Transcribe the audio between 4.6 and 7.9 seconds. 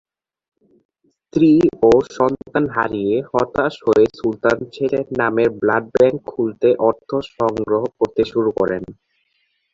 ছেলের নামের blood bank খুলতে অর্থ সংগ্রহ